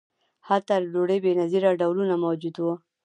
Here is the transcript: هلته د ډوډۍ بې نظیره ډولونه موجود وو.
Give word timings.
هلته 0.47 0.73
د 0.81 0.83
ډوډۍ 0.93 1.17
بې 1.23 1.31
نظیره 1.41 1.69
ډولونه 1.79 2.15
موجود 2.25 2.55
وو. 2.57 2.73